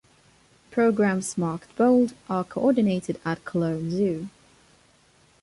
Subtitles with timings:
[0.71, 4.29] Programmes marked bold are coordinated at Cologne Zoo.